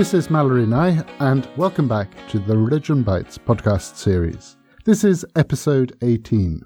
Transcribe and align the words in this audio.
This 0.00 0.14
is 0.14 0.28
Malory 0.28 0.66
Nye, 0.66 1.04
and 1.18 1.46
welcome 1.58 1.86
back 1.86 2.08
to 2.28 2.38
the 2.38 2.56
Religion 2.56 3.02
Bites 3.02 3.36
podcast 3.36 3.96
series. 3.96 4.56
This 4.86 5.04
is 5.04 5.26
episode 5.36 5.94
18. 6.00 6.62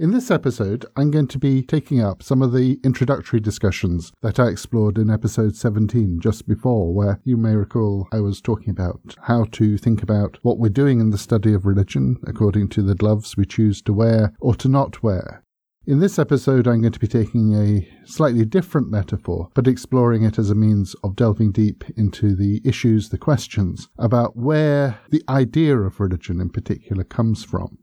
In 0.00 0.10
this 0.10 0.28
episode, 0.28 0.84
I'm 0.96 1.12
going 1.12 1.28
to 1.28 1.38
be 1.38 1.62
taking 1.62 2.00
up 2.00 2.20
some 2.20 2.42
of 2.42 2.50
the 2.50 2.80
introductory 2.82 3.38
discussions 3.38 4.12
that 4.22 4.40
I 4.40 4.48
explored 4.48 4.98
in 4.98 5.08
episode 5.08 5.54
17 5.54 6.18
just 6.20 6.48
before, 6.48 6.92
where 6.92 7.20
you 7.22 7.36
may 7.36 7.54
recall 7.54 8.08
I 8.10 8.18
was 8.18 8.40
talking 8.40 8.70
about 8.70 9.14
how 9.22 9.44
to 9.52 9.78
think 9.78 10.02
about 10.02 10.40
what 10.42 10.58
we're 10.58 10.68
doing 10.68 10.98
in 10.98 11.10
the 11.10 11.18
study 11.18 11.54
of 11.54 11.64
religion 11.64 12.16
according 12.26 12.70
to 12.70 12.82
the 12.82 12.96
gloves 12.96 13.36
we 13.36 13.44
choose 13.44 13.80
to 13.82 13.92
wear 13.92 14.34
or 14.40 14.56
to 14.56 14.68
not 14.68 15.00
wear. 15.00 15.44
In 15.84 15.98
this 15.98 16.16
episode, 16.16 16.68
I'm 16.68 16.80
going 16.80 16.92
to 16.92 17.00
be 17.00 17.08
taking 17.08 17.56
a 17.56 17.88
slightly 18.06 18.44
different 18.44 18.88
metaphor, 18.88 19.48
but 19.52 19.66
exploring 19.66 20.22
it 20.22 20.38
as 20.38 20.48
a 20.48 20.54
means 20.54 20.94
of 21.02 21.16
delving 21.16 21.50
deep 21.50 21.82
into 21.96 22.36
the 22.36 22.60
issues, 22.64 23.08
the 23.08 23.18
questions 23.18 23.88
about 23.98 24.36
where 24.36 25.00
the 25.10 25.24
idea 25.28 25.76
of 25.76 25.98
religion 25.98 26.40
in 26.40 26.50
particular 26.50 27.02
comes 27.02 27.42
from. 27.42 27.78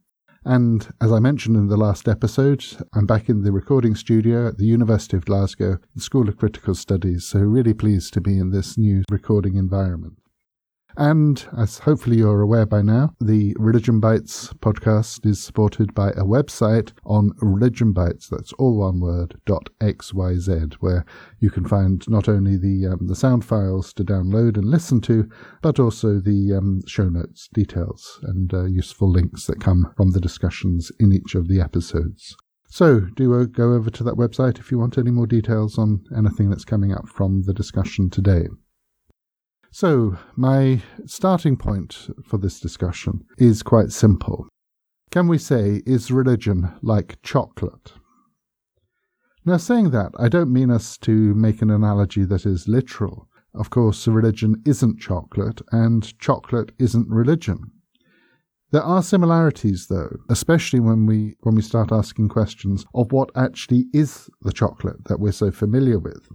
And 0.45 0.87
as 1.01 1.11
I 1.11 1.19
mentioned 1.19 1.57
in 1.57 1.67
the 1.67 1.75
last 1.75 2.07
episode, 2.07 2.63
I'm 2.93 3.05
back 3.05 3.27
in 3.27 3.41
the 3.41 3.51
recording 3.51 3.95
studio 3.95 4.47
at 4.47 4.57
the 4.57 4.65
University 4.65 5.17
of 5.17 5.25
Glasgow, 5.25 5.79
the 5.93 6.01
School 6.01 6.29
of 6.29 6.37
Critical 6.37 6.75
Studies, 6.75 7.25
so 7.25 7.39
really 7.39 7.73
pleased 7.73 8.13
to 8.13 8.21
be 8.21 8.37
in 8.37 8.51
this 8.51 8.77
new 8.77 9.03
recording 9.11 9.57
environment. 9.57 10.13
And 10.97 11.47
as 11.57 11.79
hopefully 11.79 12.17
you're 12.17 12.41
aware 12.41 12.65
by 12.65 12.81
now, 12.81 13.13
the 13.21 13.55
Religion 13.57 13.99
Bites 13.99 14.51
podcast 14.53 15.25
is 15.25 15.41
supported 15.41 15.93
by 15.93 16.09
a 16.09 16.23
website 16.23 16.91
on 17.05 17.31
Religion 17.41 17.93
Bites, 17.93 18.27
that's 18.27 18.51
all 18.53 18.77
one 18.77 18.99
word, 18.99 19.39
dot 19.45 19.69
xyz, 19.79 20.73
where 20.75 21.05
you 21.39 21.49
can 21.49 21.65
find 21.65 22.03
not 22.09 22.27
only 22.27 22.57
the, 22.57 22.87
um, 22.87 23.07
the 23.07 23.15
sound 23.15 23.45
files 23.45 23.93
to 23.93 24.03
download 24.03 24.57
and 24.57 24.65
listen 24.65 24.99
to, 25.01 25.29
but 25.61 25.79
also 25.79 26.19
the 26.19 26.53
um, 26.53 26.81
show 26.85 27.07
notes, 27.07 27.47
details, 27.53 28.19
and 28.23 28.53
uh, 28.53 28.65
useful 28.65 29.09
links 29.09 29.45
that 29.45 29.61
come 29.61 29.93
from 29.95 30.11
the 30.11 30.21
discussions 30.21 30.91
in 30.99 31.13
each 31.13 31.35
of 31.35 31.47
the 31.47 31.61
episodes. 31.61 32.35
So 32.67 32.99
do 32.99 33.33
uh, 33.33 33.45
go 33.45 33.73
over 33.73 33.89
to 33.89 34.03
that 34.03 34.15
website 34.15 34.59
if 34.59 34.71
you 34.71 34.77
want 34.77 34.97
any 34.97 35.11
more 35.11 35.27
details 35.27 35.77
on 35.77 36.03
anything 36.15 36.49
that's 36.49 36.65
coming 36.65 36.93
up 36.93 37.07
from 37.07 37.43
the 37.43 37.53
discussion 37.53 38.09
today. 38.09 38.47
So, 39.71 40.17
my 40.35 40.81
starting 41.05 41.55
point 41.55 42.09
for 42.23 42.37
this 42.37 42.59
discussion 42.59 43.23
is 43.37 43.61
quite 43.61 43.91
simple. 43.91 44.47
Can 45.11 45.27
we 45.27 45.37
say, 45.37 45.83
is 45.85 46.11
religion 46.11 46.73
like 46.81 47.21
chocolate? 47.21 47.93
Now, 49.45 49.57
saying 49.57 49.91
that, 49.91 50.11
I 50.17 50.27
don't 50.27 50.51
mean 50.51 50.71
us 50.71 50.97
to 50.99 51.11
make 51.11 51.61
an 51.61 51.69
analogy 51.69 52.25
that 52.25 52.45
is 52.45 52.67
literal. 52.67 53.27
Of 53.53 53.69
course, 53.69 54.07
religion 54.07 54.61
isn't 54.65 54.99
chocolate, 54.99 55.61
and 55.71 56.17
chocolate 56.19 56.71
isn't 56.79 57.07
religion. 57.07 57.71
There 58.71 58.83
are 58.83 59.01
similarities, 59.01 59.87
though, 59.87 60.17
especially 60.29 60.79
when 60.79 61.05
we 61.05 61.35
when 61.41 61.55
we 61.55 61.61
start 61.63 61.91
asking 61.91 62.29
questions 62.29 62.85
of 62.93 63.11
what 63.11 63.31
actually 63.35 63.85
is 63.93 64.29
the 64.41 64.51
chocolate 64.51 65.05
that 65.05 65.19
we're 65.19 65.31
so 65.31 65.49
familiar 65.51 65.97
with. 65.97 66.27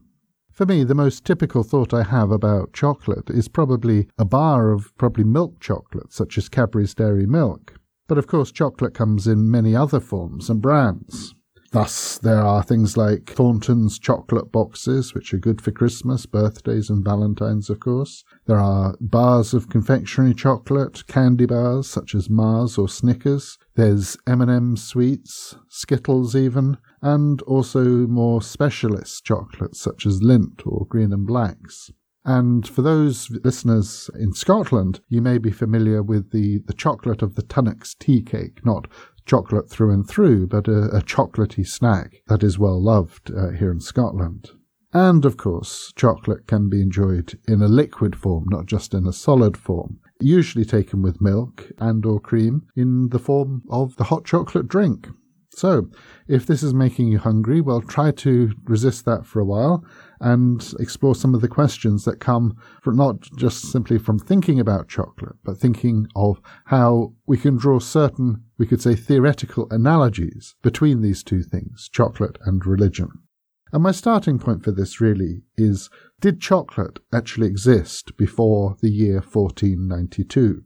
For 0.55 0.67
me, 0.67 0.85
the 0.85 0.95
most 0.95 1.25
typical 1.25 1.65
thought 1.65 1.93
I 1.93 2.05
have 2.05 2.31
about 2.31 2.73
chocolate 2.73 3.29
is 3.29 3.49
probably 3.49 4.07
a 4.17 4.25
bar 4.25 4.71
of 4.71 4.97
probably 4.97 5.25
milk 5.25 5.59
chocolate, 5.59 6.13
such 6.13 6.39
as 6.39 6.49
Cadbury's 6.49 6.95
Dairy 6.95 7.27
Milk. 7.27 7.75
But 8.07 8.19
of 8.19 8.29
course, 8.29 8.53
chocolate 8.53 8.95
comes 8.95 9.27
in 9.27 9.51
many 9.51 9.75
other 9.75 9.99
forms 9.99 10.49
and 10.49 10.63
brands. 10.63 11.35
Thus, 11.73 12.19
there 12.19 12.41
are 12.41 12.63
things 12.63 12.97
like 12.97 13.31
Thornton's 13.31 13.99
chocolate 13.99 14.53
boxes, 14.53 15.13
which 15.13 15.35
are 15.35 15.39
good 15.39 15.61
for 15.61 15.73
Christmas, 15.73 16.25
birthdays, 16.25 16.89
and 16.89 17.05
Valentine's, 17.05 17.69
of 17.69 17.81
course. 17.81 18.23
There 18.47 18.61
are 18.61 18.95
bars 19.01 19.55
of 19.55 19.69
confectionery 19.69 20.35
chocolate, 20.35 21.05
candy 21.09 21.47
bars 21.47 21.89
such 21.89 22.15
as 22.15 22.31
Mars 22.31 22.79
or 22.79 22.89
Snickers. 22.89 23.59
There's 23.75 24.17
M&M 24.25 24.77
sweets, 24.77 25.57
Skittles 25.69 26.37
even, 26.37 26.77
and 27.05 27.43
also 27.43 27.85
more 27.85 28.41
specialist 28.41 29.25
chocolates 29.25 29.79
such 29.79 30.07
as 30.07 30.23
Lindt 30.23 30.67
or 30.67 30.87
Green 30.87 31.13
and 31.13 31.27
Blacks. 31.27 31.91
And 32.25 32.67
for 32.67 32.81
those 32.81 33.29
listeners 33.45 34.09
in 34.19 34.33
Scotland, 34.33 35.01
you 35.11 35.21
may 35.21 35.37
be 35.37 35.51
familiar 35.51 36.03
with 36.03 36.31
the, 36.31 36.63
the 36.67 36.73
chocolate 36.73 37.21
of 37.21 37.35
the 37.35 37.43
Tunnocks 37.43 37.95
tea 37.99 38.23
cake, 38.23 38.65
not 38.65 38.89
chocolate 39.27 39.69
through 39.69 39.93
and 39.93 40.09
through, 40.09 40.47
but 40.47 40.67
a, 40.67 40.85
a 40.97 41.03
chocolatey 41.03 41.67
snack 41.67 42.23
that 42.29 42.43
is 42.43 42.59
well 42.59 42.83
loved 42.83 43.31
uh, 43.31 43.51
here 43.51 43.71
in 43.71 43.81
Scotland. 43.81 44.53
And 44.95 45.27
of 45.27 45.37
course, 45.37 45.93
chocolate 45.95 46.47
can 46.47 46.71
be 46.71 46.81
enjoyed 46.81 47.39
in 47.47 47.61
a 47.61 47.69
liquid 47.69 48.17
form, 48.17 48.47
not 48.49 48.65
just 48.65 48.95
in 48.95 49.07
a 49.07 49.13
solid 49.13 49.59
form, 49.59 49.99
usually 50.21 50.65
taken 50.65 51.03
with 51.03 51.21
milk 51.21 51.71
and 51.79 52.07
or 52.07 52.19
cream 52.19 52.63
in 52.75 53.11
the 53.11 53.19
form 53.19 53.65
of 53.69 53.97
the 53.97 54.05
hot 54.05 54.25
chocolate 54.25 54.69
drink. 54.69 55.09
So, 55.57 55.89
if 56.27 56.47
this 56.47 56.65
is 56.65 56.75
making 56.75 57.09
you 57.09 57.19
hungry, 57.19 57.61
well, 57.61 57.81
try 57.81 58.11
to 58.11 58.53
resist 58.65 59.05
that 59.05 59.25
for 59.25 59.39
a 59.41 59.45
while 59.45 59.85
and 60.21 60.75
explore 60.81 61.15
some 61.15 61.35
of 61.35 61.43
the 61.43 61.49
questions 61.49 62.05
that 62.05 62.19
come 62.19 62.57
from 62.83 62.97
not 62.97 63.21
just 63.37 63.71
simply 63.71 63.99
from 63.99 64.19
thinking 64.19 64.59
about 64.59 64.89
chocolate, 64.89 65.37
but 65.45 65.59
thinking 65.59 66.09
of 66.17 66.41
how 66.67 67.13
we 67.27 67.37
can 67.37 67.57
draw 67.57 67.79
certain, 67.79 68.43
we 68.59 68.67
could 68.67 68.81
say, 68.81 68.97
theoretical 68.97 69.69
analogies 69.71 70.57
between 70.63 71.03
these 71.03 71.23
two 71.23 71.43
things, 71.43 71.89
chocolate 71.93 72.37
and 72.45 72.67
religion. 72.67 73.11
And 73.73 73.83
my 73.83 73.93
starting 73.93 74.39
point 74.39 74.65
for 74.65 74.73
this 74.73 75.01
really 75.01 75.43
is 75.57 75.89
did 76.21 76.41
chocolate 76.41 76.99
actually 77.13 77.47
exist 77.47 78.17
before 78.17 78.77
the 78.81 78.91
year 78.91 79.21
1492? 79.21 80.63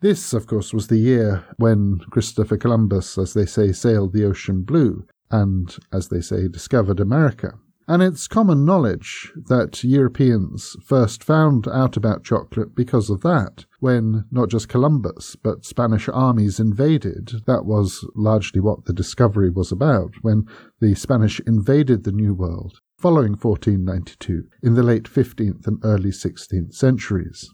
This, 0.00 0.32
of 0.32 0.46
course, 0.46 0.74
was 0.74 0.88
the 0.88 0.98
year 0.98 1.44
when 1.56 2.00
Christopher 2.10 2.58
Columbus, 2.58 3.16
as 3.16 3.32
they 3.32 3.46
say, 3.46 3.72
sailed 3.72 4.12
the 4.12 4.24
ocean 4.24 4.62
blue 4.62 5.06
and, 5.30 5.74
as 5.92 6.08
they 6.08 6.20
say, 6.20 6.48
discovered 6.48 7.00
America. 7.00 7.54
And 7.88 8.02
it's 8.02 8.26
common 8.26 8.64
knowledge 8.64 9.32
that 9.46 9.84
Europeans 9.84 10.76
first 10.84 11.22
found 11.22 11.68
out 11.68 11.96
about 11.96 12.24
chocolate 12.24 12.74
because 12.74 13.08
of 13.08 13.20
that. 13.22 13.64
When 13.78 14.24
not 14.32 14.50
just 14.50 14.68
Columbus, 14.68 15.36
but 15.36 15.64
Spanish 15.64 16.08
armies 16.08 16.58
invaded, 16.58 17.42
that 17.46 17.64
was 17.64 18.04
largely 18.16 18.60
what 18.60 18.86
the 18.86 18.92
discovery 18.92 19.50
was 19.50 19.70
about. 19.70 20.14
When 20.22 20.46
the 20.80 20.96
Spanish 20.96 21.40
invaded 21.46 22.02
the 22.02 22.12
New 22.12 22.34
World, 22.34 22.80
following 22.98 23.32
1492, 23.32 24.48
in 24.62 24.74
the 24.74 24.82
late 24.82 25.04
15th 25.04 25.66
and 25.66 25.78
early 25.84 26.10
16th 26.10 26.74
centuries. 26.74 27.48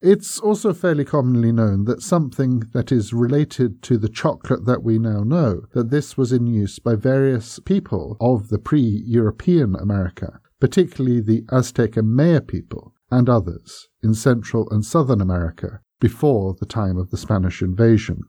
It's 0.00 0.38
also 0.38 0.72
fairly 0.72 1.04
commonly 1.04 1.50
known 1.50 1.84
that 1.86 2.02
something 2.02 2.60
that 2.72 2.92
is 2.92 3.12
related 3.12 3.82
to 3.82 3.98
the 3.98 4.08
chocolate 4.08 4.64
that 4.64 4.84
we 4.84 4.96
now 4.96 5.24
know, 5.24 5.62
that 5.74 5.90
this 5.90 6.16
was 6.16 6.32
in 6.32 6.46
use 6.46 6.78
by 6.78 6.94
various 6.94 7.58
people 7.58 8.16
of 8.20 8.48
the 8.48 8.60
pre-European 8.60 9.74
America, 9.74 10.38
particularly 10.60 11.20
the 11.20 11.44
Aztec 11.50 11.96
and 11.96 12.14
Maya 12.14 12.40
people 12.40 12.94
and 13.10 13.28
others 13.28 13.88
in 14.00 14.14
Central 14.14 14.68
and 14.70 14.84
Southern 14.84 15.20
America 15.20 15.80
before 15.98 16.54
the 16.54 16.66
time 16.66 16.96
of 16.96 17.10
the 17.10 17.16
Spanish 17.16 17.60
invasion. 17.60 18.22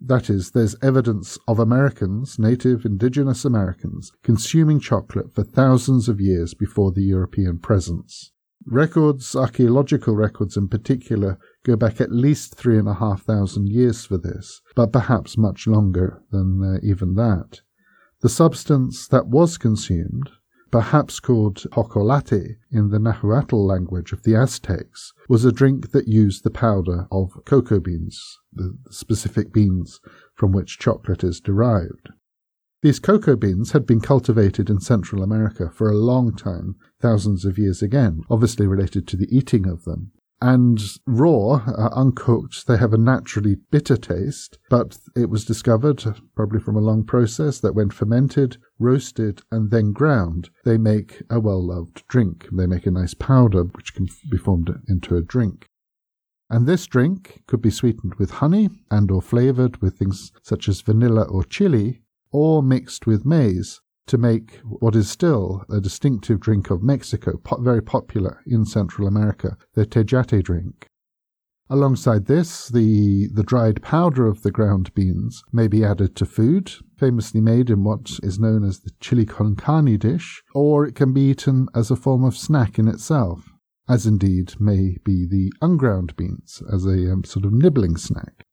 That 0.00 0.30
is, 0.30 0.52
there's 0.52 0.74
evidence 0.82 1.38
of 1.46 1.58
Americans, 1.58 2.38
native 2.38 2.86
indigenous 2.86 3.44
Americans, 3.44 4.10
consuming 4.24 4.80
chocolate 4.80 5.34
for 5.34 5.44
thousands 5.44 6.08
of 6.08 6.20
years 6.20 6.54
before 6.54 6.92
the 6.92 7.04
European 7.04 7.58
presence. 7.58 8.31
Records, 8.66 9.34
archaeological 9.34 10.14
records 10.14 10.56
in 10.56 10.68
particular, 10.68 11.38
go 11.64 11.76
back 11.76 12.00
at 12.00 12.12
least 12.12 12.54
three 12.54 12.78
and 12.78 12.88
a 12.88 12.94
half 12.94 13.22
thousand 13.22 13.68
years 13.68 14.04
for 14.04 14.18
this, 14.18 14.60
but 14.74 14.92
perhaps 14.92 15.36
much 15.36 15.66
longer 15.66 16.22
than 16.30 16.62
uh, 16.62 16.78
even 16.82 17.14
that. 17.14 17.60
The 18.20 18.28
substance 18.28 19.08
that 19.08 19.26
was 19.26 19.58
consumed, 19.58 20.30
perhaps 20.70 21.18
called 21.18 21.64
chocolate 21.74 22.58
in 22.70 22.90
the 22.90 22.98
Nahuatl 22.98 23.66
language 23.66 24.12
of 24.12 24.22
the 24.22 24.36
Aztecs, 24.36 25.12
was 25.28 25.44
a 25.44 25.52
drink 25.52 25.90
that 25.90 26.06
used 26.06 26.44
the 26.44 26.50
powder 26.50 27.08
of 27.10 27.44
cocoa 27.44 27.80
beans, 27.80 28.38
the 28.52 28.78
specific 28.90 29.52
beans 29.52 30.00
from 30.34 30.52
which 30.52 30.78
chocolate 30.78 31.24
is 31.24 31.40
derived. 31.40 32.10
These 32.82 32.98
cocoa 32.98 33.36
beans 33.36 33.70
had 33.70 33.86
been 33.86 34.00
cultivated 34.00 34.68
in 34.68 34.80
Central 34.80 35.22
America 35.22 35.70
for 35.70 35.88
a 35.88 35.96
long 35.96 36.34
time, 36.34 36.74
thousands 37.00 37.44
of 37.44 37.56
years 37.56 37.80
again, 37.80 38.22
obviously 38.28 38.66
related 38.66 39.06
to 39.08 39.16
the 39.16 39.28
eating 39.30 39.68
of 39.68 39.84
them. 39.84 40.10
And 40.40 40.82
raw, 41.06 41.62
uh, 41.64 41.90
uncooked, 41.92 42.66
they 42.66 42.76
have 42.78 42.92
a 42.92 42.98
naturally 42.98 43.58
bitter 43.70 43.96
taste, 43.96 44.58
but 44.68 44.98
it 45.14 45.30
was 45.30 45.44
discovered, 45.44 46.02
probably 46.34 46.58
from 46.58 46.74
a 46.74 46.80
long 46.80 47.04
process, 47.04 47.60
that 47.60 47.76
when 47.76 47.90
fermented, 47.90 48.56
roasted, 48.80 49.42
and 49.52 49.70
then 49.70 49.92
ground, 49.92 50.50
they 50.64 50.76
make 50.76 51.22
a 51.30 51.38
well 51.38 51.64
loved 51.64 52.02
drink. 52.08 52.48
They 52.50 52.66
make 52.66 52.86
a 52.86 52.90
nice 52.90 53.14
powder 53.14 53.62
which 53.62 53.94
can 53.94 54.08
be 54.28 54.36
formed 54.36 54.74
into 54.88 55.14
a 55.14 55.22
drink. 55.22 55.68
And 56.50 56.66
this 56.66 56.88
drink 56.88 57.44
could 57.46 57.62
be 57.62 57.70
sweetened 57.70 58.16
with 58.16 58.32
honey 58.32 58.70
and 58.90 59.12
or 59.12 59.22
flavored 59.22 59.80
with 59.80 59.96
things 59.96 60.32
such 60.42 60.68
as 60.68 60.80
vanilla 60.80 61.22
or 61.22 61.44
chili, 61.44 62.01
or 62.32 62.62
mixed 62.62 63.06
with 63.06 63.24
maize, 63.24 63.80
to 64.06 64.18
make 64.18 64.60
what 64.64 64.96
is 64.96 65.08
still 65.08 65.64
a 65.70 65.80
distinctive 65.80 66.40
drink 66.40 66.70
of 66.70 66.82
Mexico, 66.82 67.36
po- 67.36 67.60
very 67.60 67.82
popular 67.82 68.42
in 68.46 68.64
Central 68.64 69.06
America, 69.06 69.56
the 69.74 69.86
tejate 69.86 70.42
drink. 70.42 70.86
Alongside 71.70 72.26
this, 72.26 72.68
the, 72.68 73.28
the 73.32 73.42
dried 73.42 73.82
powder 73.82 74.26
of 74.26 74.42
the 74.42 74.50
ground 74.50 74.92
beans 74.94 75.42
may 75.52 75.68
be 75.68 75.84
added 75.84 76.14
to 76.16 76.26
food, 76.26 76.72
famously 76.98 77.40
made 77.40 77.70
in 77.70 77.84
what 77.84 78.18
is 78.22 78.38
known 78.38 78.64
as 78.64 78.80
the 78.80 78.90
chili 79.00 79.24
con 79.24 79.56
carne 79.56 79.96
dish, 79.96 80.42
or 80.54 80.84
it 80.84 80.94
can 80.94 81.14
be 81.14 81.30
eaten 81.30 81.68
as 81.74 81.90
a 81.90 81.96
form 81.96 82.24
of 82.24 82.36
snack 82.36 82.78
in 82.78 82.88
itself, 82.88 83.48
as 83.88 84.06
indeed 84.06 84.60
may 84.60 84.98
be 85.04 85.26
the 85.26 85.50
unground 85.62 86.14
beans 86.16 86.62
as 86.70 86.84
a 86.84 87.10
um, 87.10 87.24
sort 87.24 87.46
of 87.46 87.52
nibbling 87.52 87.96
snack. 87.96 88.44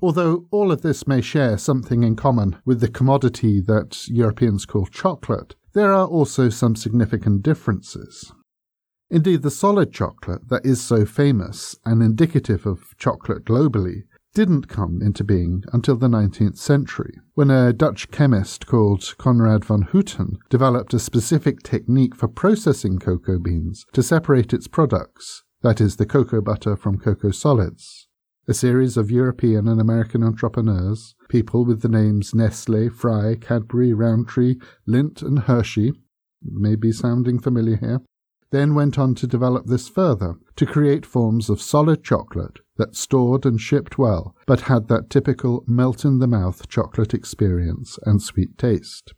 Although 0.00 0.46
all 0.50 0.70
of 0.70 0.82
this 0.82 1.06
may 1.06 1.20
share 1.20 1.56
something 1.56 2.02
in 2.02 2.16
common 2.16 2.56
with 2.64 2.80
the 2.80 2.88
commodity 2.88 3.60
that 3.62 4.06
Europeans 4.08 4.66
call 4.66 4.86
chocolate, 4.86 5.54
there 5.72 5.92
are 5.92 6.06
also 6.06 6.48
some 6.50 6.76
significant 6.76 7.42
differences. 7.42 8.32
Indeed, 9.08 9.42
the 9.42 9.50
solid 9.50 9.92
chocolate 9.92 10.48
that 10.48 10.66
is 10.66 10.82
so 10.82 11.06
famous 11.06 11.76
and 11.84 12.02
indicative 12.02 12.66
of 12.66 12.96
chocolate 12.98 13.44
globally 13.44 14.02
didn't 14.34 14.68
come 14.68 15.00
into 15.00 15.24
being 15.24 15.62
until 15.72 15.96
the 15.96 16.08
19th 16.08 16.58
century, 16.58 17.14
when 17.32 17.50
a 17.50 17.72
Dutch 17.72 18.10
chemist 18.10 18.66
called 18.66 19.14
Conrad 19.16 19.64
van 19.64 19.82
Houten 19.82 20.36
developed 20.50 20.92
a 20.92 20.98
specific 20.98 21.62
technique 21.62 22.14
for 22.14 22.28
processing 22.28 22.98
cocoa 22.98 23.38
beans 23.38 23.86
to 23.94 24.02
separate 24.02 24.52
its 24.52 24.68
products, 24.68 25.44
that 25.62 25.80
is, 25.80 25.96
the 25.96 26.04
cocoa 26.04 26.42
butter 26.42 26.76
from 26.76 26.98
cocoa 26.98 27.30
solids. 27.30 28.05
A 28.48 28.54
series 28.54 28.96
of 28.96 29.10
European 29.10 29.66
and 29.66 29.80
American 29.80 30.22
entrepreneurs, 30.22 31.16
people 31.28 31.64
with 31.64 31.82
the 31.82 31.88
names 31.88 32.32
Nestle, 32.32 32.88
Fry, 32.88 33.34
Cadbury, 33.34 33.92
Rowntree, 33.92 34.60
Lindt, 34.86 35.20
and 35.20 35.40
Hershey, 35.40 35.92
may 36.40 36.76
be 36.76 36.92
sounding 36.92 37.40
familiar 37.40 37.74
here, 37.74 38.02
then 38.52 38.76
went 38.76 39.00
on 39.00 39.16
to 39.16 39.26
develop 39.26 39.66
this 39.66 39.88
further 39.88 40.36
to 40.54 40.64
create 40.64 41.04
forms 41.04 41.50
of 41.50 41.60
solid 41.60 42.04
chocolate 42.04 42.60
that 42.76 42.94
stored 42.94 43.44
and 43.44 43.60
shipped 43.60 43.98
well, 43.98 44.36
but 44.46 44.60
had 44.62 44.86
that 44.86 45.10
typical 45.10 45.64
melt 45.66 46.04
in 46.04 46.20
the 46.20 46.28
mouth 46.28 46.68
chocolate 46.68 47.14
experience 47.14 47.98
and 48.04 48.22
sweet 48.22 48.56
taste. 48.56 49.12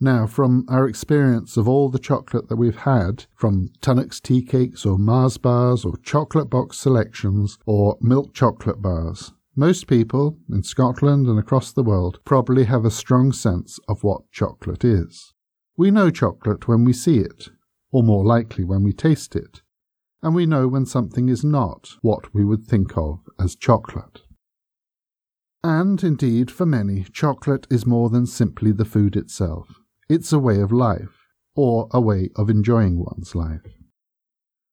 Now, 0.00 0.28
from 0.28 0.64
our 0.68 0.88
experience 0.88 1.56
of 1.56 1.68
all 1.68 1.88
the 1.88 1.98
chocolate 1.98 2.48
that 2.48 2.56
we've 2.56 2.76
had, 2.76 3.26
from 3.34 3.70
Tunnock's 3.80 4.20
tea 4.20 4.42
cakes 4.42 4.86
or 4.86 4.96
Mars 4.96 5.38
bars 5.38 5.84
or 5.84 5.96
chocolate 5.96 6.48
box 6.48 6.78
selections 6.78 7.58
or 7.66 7.98
milk 8.00 8.32
chocolate 8.32 8.80
bars, 8.80 9.32
most 9.56 9.88
people 9.88 10.38
in 10.48 10.62
Scotland 10.62 11.26
and 11.26 11.36
across 11.36 11.72
the 11.72 11.82
world 11.82 12.20
probably 12.24 12.64
have 12.64 12.84
a 12.84 12.92
strong 12.92 13.32
sense 13.32 13.80
of 13.88 14.04
what 14.04 14.30
chocolate 14.30 14.84
is. 14.84 15.32
We 15.76 15.90
know 15.90 16.10
chocolate 16.10 16.68
when 16.68 16.84
we 16.84 16.92
see 16.92 17.18
it, 17.18 17.48
or 17.90 18.04
more 18.04 18.24
likely 18.24 18.62
when 18.62 18.84
we 18.84 18.92
taste 18.92 19.34
it, 19.34 19.62
and 20.22 20.32
we 20.32 20.46
know 20.46 20.68
when 20.68 20.86
something 20.86 21.28
is 21.28 21.42
not 21.42 21.96
what 22.02 22.32
we 22.32 22.44
would 22.44 22.64
think 22.64 22.96
of 22.96 23.18
as 23.40 23.56
chocolate. 23.56 24.22
And 25.64 26.04
indeed, 26.04 26.52
for 26.52 26.66
many, 26.66 27.04
chocolate 27.12 27.66
is 27.68 27.84
more 27.84 28.10
than 28.10 28.26
simply 28.26 28.70
the 28.70 28.84
food 28.84 29.16
itself. 29.16 29.82
It's 30.08 30.32
a 30.32 30.38
way 30.38 30.60
of 30.60 30.72
life, 30.72 31.26
or 31.54 31.88
a 31.90 32.00
way 32.00 32.30
of 32.34 32.48
enjoying 32.48 32.98
one's 32.98 33.34
life. 33.34 33.74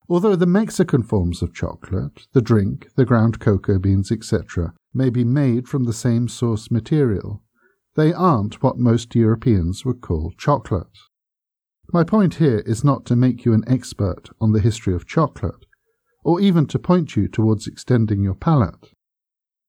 Although 0.08 0.36
the 0.36 0.46
Mexican 0.46 1.02
forms 1.02 1.42
of 1.42 1.52
chocolate, 1.52 2.26
the 2.32 2.40
drink, 2.40 2.88
the 2.96 3.04
ground 3.04 3.38
cocoa 3.38 3.78
beans, 3.78 4.10
etc., 4.10 4.72
may 4.94 5.10
be 5.10 5.24
made 5.24 5.68
from 5.68 5.84
the 5.84 5.92
same 5.92 6.26
source 6.26 6.70
material, 6.70 7.42
they 7.96 8.14
aren't 8.14 8.62
what 8.62 8.78
most 8.78 9.14
Europeans 9.14 9.84
would 9.84 10.00
call 10.00 10.32
chocolate. 10.38 10.96
My 11.92 12.02
point 12.02 12.36
here 12.36 12.60
is 12.60 12.82
not 12.82 13.04
to 13.06 13.16
make 13.16 13.44
you 13.44 13.52
an 13.52 13.64
expert 13.66 14.30
on 14.40 14.52
the 14.52 14.60
history 14.60 14.94
of 14.94 15.06
chocolate, 15.06 15.66
or 16.24 16.40
even 16.40 16.66
to 16.68 16.78
point 16.78 17.14
you 17.14 17.28
towards 17.28 17.66
extending 17.66 18.22
your 18.22 18.34
palate. 18.34 18.92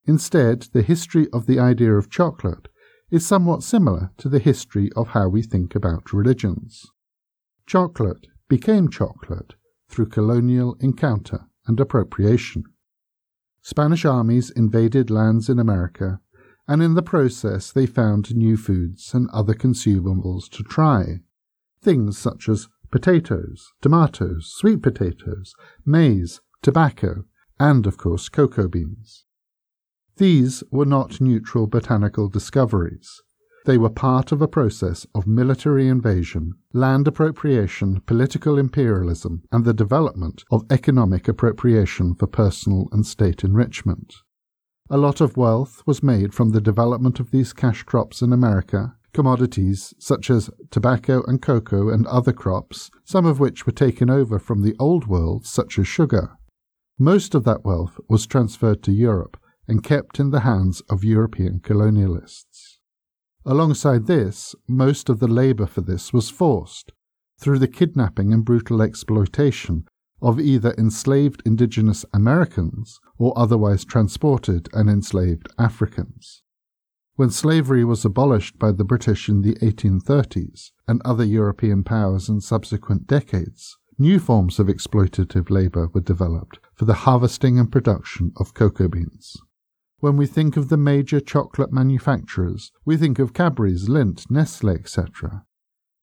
Instead, 0.06 0.68
the 0.72 0.82
history 0.82 1.28
of 1.34 1.46
the 1.46 1.60
idea 1.60 1.94
of 1.94 2.10
chocolate 2.10 2.70
is 3.10 3.26
somewhat 3.26 3.64
similar 3.64 4.12
to 4.18 4.28
the 4.28 4.40
history 4.40 4.90
of 4.96 5.10
how 5.10 5.28
we 5.28 5.42
think 5.42 5.76
about 5.76 6.14
religions. 6.14 6.86
Chocolate 7.66 8.28
became 8.50 8.90
chocolate 8.90 9.56
through 9.90 10.08
colonial 10.08 10.76
encounter 10.80 11.48
and 11.66 11.80
appropriation. 11.80 12.64
Spanish 13.62 14.06
armies 14.06 14.50
invaded 14.52 15.10
lands 15.10 15.50
in 15.50 15.60
America, 15.60 16.20
and 16.68 16.82
in 16.82 16.96
the 16.96 17.02
process 17.02 17.72
they 17.72 17.86
found 17.86 18.36
new 18.36 18.58
foods 18.58 19.14
and 19.14 19.30
other 19.32 19.54
consumables 19.54 20.50
to 20.50 20.64
try 20.64 21.20
things 21.82 22.18
such 22.18 22.50
as 22.50 22.68
potatoes, 22.92 23.74
tomatoes, 23.82 24.54
sweet 24.54 24.82
potatoes, 24.82 25.54
maize, 25.86 26.42
tobacco, 26.62 27.26
and, 27.60 27.86
of 27.86 27.98
course, 27.98 28.30
cocoa 28.30 28.68
beans. 28.68 29.27
These 30.18 30.64
were 30.72 30.86
not 30.86 31.22
neutral 31.22 31.68
botanical 31.68 32.28
discoveries. 32.28 33.22
They 33.66 33.78
were 33.78 33.92
part 33.92 34.32
of 34.32 34.42
a 34.42 34.48
process 34.48 35.06
of 35.14 35.28
military 35.28 35.88
invasion, 35.88 36.54
land 36.74 37.08
appropriation, 37.08 38.02
political 38.08 38.58
imperialism, 38.58 39.44
and 39.52 39.64
the 39.64 39.76
development 39.76 40.44
of 40.50 40.66
economic 40.72 41.28
appropriation 41.28 42.16
for 42.16 42.26
personal 42.26 42.88
and 42.92 43.06
state 43.06 43.44
enrichment. 43.44 44.16
A 44.90 44.98
lot 44.98 45.22
of 45.22 45.38
wealth 45.38 45.84
was 45.86 46.02
made 46.02 46.34
from 46.34 46.50
the 46.50 46.62
development 46.62 47.20
of 47.20 47.30
these 47.30 47.54
cash 47.54 47.84
crops 47.84 48.24
in 48.24 48.34
America 48.34 48.96
commodities 49.14 49.94
such 50.00 50.32
as 50.32 50.50
tobacco 50.72 51.24
and 51.28 51.42
cocoa 51.42 51.90
and 51.90 52.08
other 52.08 52.34
crops, 52.34 52.90
some 53.04 53.26
of 53.26 53.40
which 53.40 53.66
were 53.66 53.72
taken 53.72 54.10
over 54.10 54.40
from 54.40 54.64
the 54.64 54.76
Old 54.80 55.06
World, 55.08 55.46
such 55.46 55.78
as 55.78 55.88
sugar. 55.88 56.38
Most 56.98 57.36
of 57.36 57.44
that 57.44 57.64
wealth 57.64 58.00
was 58.10 58.26
transferred 58.26 58.82
to 58.84 58.92
Europe 58.92 59.38
and 59.68 59.84
kept 59.84 60.20
in 60.20 60.32
the 60.32 60.42
hands 60.42 60.82
of 60.90 61.04
European 61.04 61.60
colonialists. 61.60 62.78
Alongside 63.46 64.08
this, 64.08 64.56
most 64.68 65.10
of 65.10 65.20
the 65.20 65.28
labour 65.28 65.66
for 65.66 65.82
this 65.82 66.12
was 66.12 66.30
forced 66.30 66.92
through 67.40 67.60
the 67.60 67.68
kidnapping 67.68 68.34
and 68.34 68.44
brutal 68.44 68.82
exploitation 68.82 69.86
of 70.22 70.40
either 70.40 70.74
enslaved 70.78 71.44
indigenous 71.46 72.04
Americans 72.14 73.00
or 73.18 73.38
otherwise 73.38 73.86
transported 73.86 74.68
and 74.74 74.90
enslaved 74.90 75.48
Africans. 75.60 76.42
When 77.16 77.30
slavery 77.30 77.84
was 77.84 78.06
abolished 78.06 78.60
by 78.60 78.72
the 78.72 78.84
British 78.84 79.30
in 79.30 79.42
the 79.42 79.56
1830s 79.56 80.72
and 80.88 81.02
other 81.04 81.24
European 81.24 81.84
powers 81.84 82.30
in 82.30 82.42
subsequent 82.42 83.08
decades, 83.08 83.78
new 83.98 84.20
forms 84.20 84.60
of 84.60 84.68
exploitative 84.68 85.50
labour 85.50 85.90
were 85.94 86.02
developed 86.02 86.60
for 86.76 86.86
the 86.86 86.94
harvesting 87.06 87.58
and 87.58 87.72
production 87.72 88.34
of 88.38 88.54
cocoa 88.54 88.88
beans. 88.88 89.38
When 90.00 90.16
we 90.16 90.28
think 90.28 90.58
of 90.58 90.70
the 90.70 90.78
major 90.78 91.20
chocolate 91.20 91.74
manufacturers, 91.74 92.72
we 92.86 92.98
think 92.98 93.18
of 93.18 93.34
Cadbury's, 93.34 93.90
Lindt, 93.90 94.30
Nestle, 94.30 94.70
etc. 94.70 95.44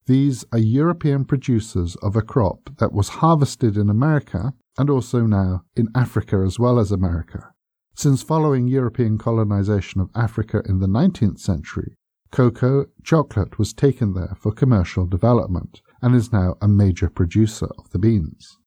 These 0.06 0.44
are 0.50 0.58
European 0.58 1.24
producers 1.24 1.94
of 2.02 2.16
a 2.16 2.22
crop 2.22 2.70
that 2.78 2.92
was 2.92 3.20
harvested 3.20 3.76
in 3.76 3.88
America 3.88 4.52
and 4.76 4.90
also 4.90 5.20
now 5.26 5.62
in 5.76 5.90
Africa 5.94 6.42
as 6.44 6.58
well 6.58 6.80
as 6.80 6.90
America. 6.90 7.52
Since 7.94 8.24
following 8.24 8.66
European 8.66 9.16
colonization 9.16 10.00
of 10.00 10.10
Africa 10.12 10.62
in 10.68 10.80
the 10.80 10.88
19th 10.88 11.38
century, 11.38 11.94
cocoa 12.32 12.86
chocolate 13.04 13.60
was 13.60 13.72
taken 13.72 14.14
there 14.14 14.36
for 14.36 14.50
commercial 14.50 15.06
development 15.06 15.82
and 16.02 16.16
is 16.16 16.32
now 16.32 16.56
a 16.60 16.66
major 16.66 17.08
producer 17.08 17.68
of 17.78 17.90
the 17.90 18.00
beans. 18.00 18.58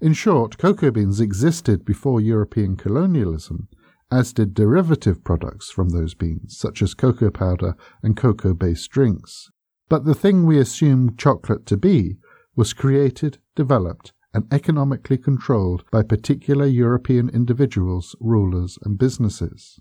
In 0.00 0.12
short, 0.12 0.56
cocoa 0.56 0.92
beans 0.92 1.20
existed 1.20 1.84
before 1.84 2.20
European 2.20 2.76
colonialism, 2.76 3.68
as 4.12 4.34
did 4.34 4.52
derivative 4.52 5.24
products 5.24 5.70
from 5.70 5.88
those 5.88 6.12
beans, 6.12 6.56
such 6.58 6.82
as 6.82 6.92
cocoa 6.92 7.30
powder 7.30 7.74
and 8.02 8.16
cocoa 8.16 8.52
based 8.52 8.90
drinks. 8.90 9.50
But 9.88 10.04
the 10.04 10.14
thing 10.14 10.44
we 10.44 10.58
assumed 10.58 11.18
chocolate 11.18 11.64
to 11.66 11.78
be 11.78 12.18
was 12.54 12.74
created, 12.74 13.38
developed, 13.56 14.12
and 14.34 14.46
economically 14.52 15.16
controlled 15.16 15.84
by 15.90 16.02
particular 16.02 16.66
European 16.66 17.30
individuals, 17.30 18.14
rulers, 18.20 18.78
and 18.82 18.98
businesses. 18.98 19.80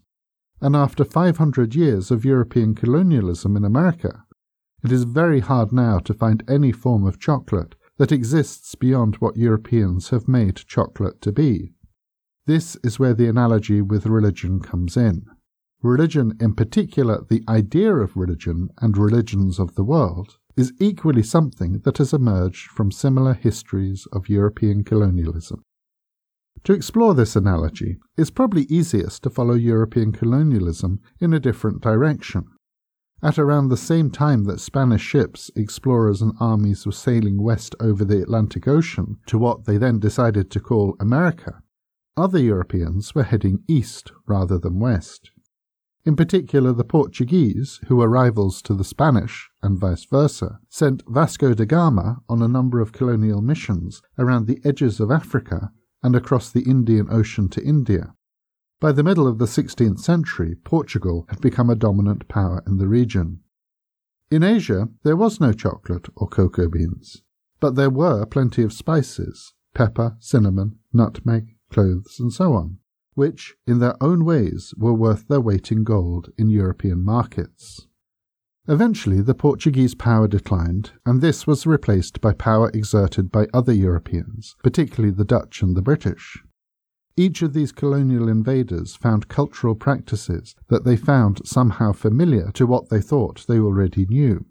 And 0.62 0.76
after 0.76 1.04
500 1.04 1.76
years 1.76 2.10
of 2.10 2.24
European 2.24 2.74
colonialism 2.74 3.58
in 3.58 3.66
America, 3.66 4.24
it 4.84 4.92
is 4.92 5.04
very 5.04 5.42
hard 5.42 5.74
now 5.74 6.00
to 6.00 6.14
find 6.14 6.44
any 6.48 6.72
form 6.72 7.06
of 7.06 7.20
chocolate 7.20 7.76
that 7.98 8.12
exists 8.12 8.76
beyond 8.76 9.16
what 9.16 9.36
Europeans 9.36 10.10
have 10.10 10.28
made 10.28 10.56
chocolate 10.56 11.22
to 11.22 11.34
be. 11.34 11.74
This 12.48 12.76
is 12.84 13.00
where 13.00 13.14
the 13.14 13.28
analogy 13.28 13.82
with 13.82 14.08
religion 14.08 14.60
comes 14.60 14.98
in. 14.98 15.26
Religion, 15.84 16.38
in 16.40 16.56
particular, 16.56 17.24
the 17.30 17.44
idea 17.48 17.96
of 17.96 18.16
religion 18.16 18.70
and 18.80 18.98
religions 18.98 19.60
of 19.60 19.76
the 19.76 19.84
world, 19.84 20.38
is 20.58 20.74
equally 20.80 21.24
something 21.24 21.80
that 21.80 21.98
has 21.98 22.14
emerged 22.14 22.68
from 22.68 22.92
similar 22.92 23.34
histories 23.34 24.08
of 24.12 24.30
European 24.30 24.84
colonialism. 24.84 25.64
To 26.66 26.74
explore 26.74 27.16
this 27.16 27.36
analogy, 27.36 27.98
it's 28.18 28.30
probably 28.30 28.64
easiest 28.64 29.24
to 29.24 29.30
follow 29.30 29.56
European 29.56 30.12
colonialism 30.12 31.00
in 31.20 31.34
a 31.34 31.40
different 31.40 31.82
direction. 31.82 32.46
At 33.24 33.40
around 33.40 33.70
the 33.70 33.78
same 33.78 34.12
time 34.12 34.44
that 34.46 34.60
Spanish 34.60 35.02
ships, 35.02 35.52
explorers, 35.56 36.22
and 36.22 36.34
armies 36.40 36.86
were 36.86 36.92
sailing 36.92 37.42
west 37.42 37.76
over 37.80 38.04
the 38.04 38.22
Atlantic 38.22 38.68
Ocean 38.68 39.18
to 39.28 39.38
what 39.38 39.66
they 39.66 39.78
then 39.78 40.00
decided 40.00 40.52
to 40.52 40.60
call 40.60 40.96
America, 41.00 41.62
other 42.18 42.40
Europeans 42.40 43.16
were 43.16 43.24
heading 43.24 43.64
east 43.68 44.12
rather 44.28 44.58
than 44.58 44.80
west. 44.80 45.32
In 46.04 46.16
particular, 46.16 46.74
the 46.74 46.84
Portuguese, 46.84 47.80
who 47.88 47.98
were 47.98 48.10
rivals 48.10 48.62
to 48.64 48.74
the 48.74 48.84
Spanish 48.84 49.50
and 49.62 49.78
vice 49.78 50.06
versa, 50.06 50.60
sent 50.68 51.04
Vasco 51.08 51.54
da 51.54 51.66
Gama 51.66 52.22
on 52.28 52.42
a 52.42 52.48
number 52.48 52.82
of 52.82 52.92
colonial 52.92 53.42
missions 53.42 54.02
around 54.18 54.48
the 54.48 54.60
edges 54.66 55.00
of 55.00 55.12
Africa 55.12 55.72
and 56.02 56.16
across 56.16 56.52
the 56.52 56.64
Indian 56.64 57.08
Ocean 57.12 57.50
to 57.50 57.64
India. 57.64 58.16
By 58.80 58.92
the 58.92 59.04
middle 59.04 59.28
of 59.28 59.38
the 59.38 59.46
16th 59.46 60.00
century, 60.00 60.56
Portugal 60.56 61.28
had 61.30 61.40
become 61.40 61.70
a 61.70 61.76
dominant 61.76 62.28
power 62.28 62.64
in 62.66 62.78
the 62.78 62.88
region. 62.88 63.42
In 64.32 64.42
Asia, 64.42 64.90
there 65.04 65.16
was 65.16 65.40
no 65.40 65.54
chocolate 65.54 66.08
or 66.16 66.28
cocoa 66.28 66.68
beans, 66.68 67.22
but 67.60 67.76
there 67.76 67.92
were 67.92 68.26
plenty 68.26 68.64
of 68.64 68.74
spices 68.74 69.54
pepper, 69.76 70.18
cinnamon, 70.20 70.80
nutmeg, 70.92 71.56
cloves, 71.72 72.20
and 72.20 72.32
so 72.32 72.54
on 72.54 72.78
which, 73.14 73.56
in 73.68 73.80
their 73.80 74.02
own 74.02 74.24
ways, 74.24 74.74
were 74.78 74.94
worth 74.94 75.28
their 75.28 75.42
weight 75.42 75.72
in 75.72 75.84
gold 75.84 76.32
in 76.38 76.50
European 76.50 77.04
markets. 77.04 77.88
Eventually, 78.68 79.22
the 79.22 79.34
Portuguese 79.34 79.96
power 79.96 80.28
declined, 80.28 80.92
and 81.06 81.20
this 81.20 81.46
was 81.46 81.66
replaced 81.66 82.22
by 82.22 82.32
power 82.32 82.70
exerted 82.74 83.32
by 83.32 83.48
other 83.54 83.74
Europeans, 83.74 84.56
particularly 84.64 85.14
the 85.14 85.26
Dutch 85.26 85.62
and 85.62 85.76
the 85.76 85.82
British. 85.82 86.44
Each 87.18 87.42
of 87.42 87.54
these 87.54 87.74
colonial 87.74 88.30
invaders 88.30 88.96
found 88.96 89.28
cultural 89.28 89.76
practices 89.76 90.56
that 90.70 90.86
they 90.86 90.96
found 90.96 91.46
somehow 91.46 91.92
familiar 91.92 92.52
to 92.54 92.66
what 92.66 92.90
they 92.90 93.02
thought 93.02 93.46
they 93.48 93.60
already 93.60 94.06
knew. 94.06 94.46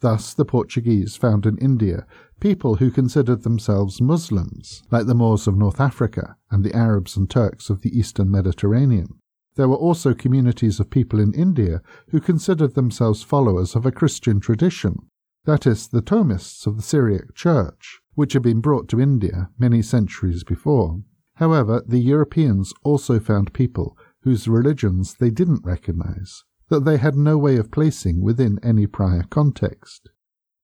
Thus, 0.00 0.32
the 0.34 0.44
Portuguese 0.44 1.16
found 1.16 1.44
in 1.44 1.58
India 1.58 2.06
people 2.40 2.76
who 2.76 2.90
considered 2.90 3.42
themselves 3.42 4.00
Muslims, 4.00 4.82
like 4.90 5.06
the 5.06 5.14
Moors 5.14 5.46
of 5.46 5.56
North 5.56 5.80
Africa 5.80 6.36
and 6.50 6.62
the 6.62 6.74
Arabs 6.74 7.16
and 7.16 7.28
Turks 7.28 7.68
of 7.68 7.82
the 7.82 7.98
eastern 7.98 8.30
Mediterranean. 8.30 9.18
There 9.56 9.68
were 9.68 9.76
also 9.76 10.14
communities 10.14 10.78
of 10.78 10.88
people 10.88 11.18
in 11.18 11.34
India 11.34 11.82
who 12.10 12.20
considered 12.20 12.74
themselves 12.74 13.24
followers 13.24 13.74
of 13.74 13.84
a 13.84 13.90
Christian 13.90 14.38
tradition, 14.38 15.08
that 15.46 15.66
is, 15.66 15.88
the 15.88 16.02
Thomists 16.02 16.66
of 16.66 16.76
the 16.76 16.82
Syriac 16.82 17.34
Church, 17.34 18.00
which 18.14 18.34
had 18.34 18.42
been 18.42 18.60
brought 18.60 18.86
to 18.88 19.00
India 19.00 19.50
many 19.58 19.82
centuries 19.82 20.44
before. 20.44 21.02
However, 21.36 21.82
the 21.86 21.98
Europeans 21.98 22.72
also 22.84 23.18
found 23.18 23.52
people 23.52 23.96
whose 24.22 24.46
religions 24.46 25.14
they 25.14 25.30
didn't 25.30 25.64
recognize, 25.64 26.44
that 26.68 26.84
they 26.84 26.96
had 26.98 27.16
no 27.16 27.38
way 27.38 27.56
of 27.56 27.70
placing 27.70 28.22
within 28.22 28.58
any 28.62 28.86
prior 28.86 29.24
context. 29.30 30.08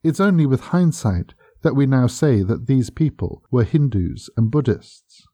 It's 0.03 0.21
only 0.21 0.47
with 0.47 0.61
hindsight 0.61 1.35
that 1.63 1.75
we 1.75 1.87
now 1.87 2.07
say 2.07 2.43
that 2.43 2.67
these 2.67 2.91
people 2.91 3.43
were 3.51 3.65
Hindus 3.65 4.29
and 4.37 4.51
Buddhists. 4.51 5.27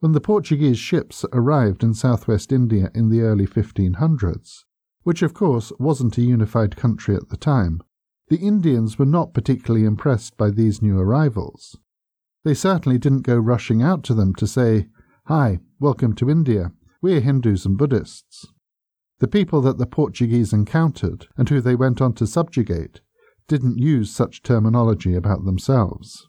When 0.00 0.12
the 0.12 0.20
Portuguese 0.20 0.78
ships 0.78 1.24
arrived 1.32 1.82
in 1.82 1.94
southwest 1.94 2.52
India 2.52 2.90
in 2.94 3.08
the 3.08 3.22
early 3.22 3.46
1500s, 3.46 4.64
which 5.02 5.22
of 5.22 5.32
course 5.32 5.72
wasn't 5.78 6.18
a 6.18 6.22
unified 6.22 6.76
country 6.76 7.16
at 7.16 7.30
the 7.30 7.36
time, 7.38 7.80
the 8.28 8.36
Indians 8.36 8.98
were 8.98 9.06
not 9.06 9.32
particularly 9.32 9.86
impressed 9.86 10.36
by 10.36 10.50
these 10.50 10.82
new 10.82 10.98
arrivals. 10.98 11.78
They 12.44 12.54
certainly 12.54 12.98
didn't 12.98 13.22
go 13.22 13.36
rushing 13.36 13.82
out 13.82 14.04
to 14.04 14.14
them 14.14 14.34
to 14.34 14.46
say, 14.46 14.88
Hi, 15.26 15.60
welcome 15.80 16.14
to 16.16 16.28
India. 16.28 16.72
We're 17.00 17.20
Hindus 17.20 17.64
and 17.64 17.78
Buddhists. 17.78 18.46
The 19.18 19.28
people 19.28 19.60
that 19.62 19.78
the 19.78 19.86
Portuguese 19.86 20.52
encountered 20.52 21.26
and 21.36 21.48
who 21.48 21.60
they 21.60 21.74
went 21.74 22.00
on 22.00 22.12
to 22.14 22.26
subjugate 22.26 23.00
didn't 23.48 23.78
use 23.78 24.14
such 24.14 24.42
terminology 24.42 25.14
about 25.14 25.44
themselves. 25.44 26.26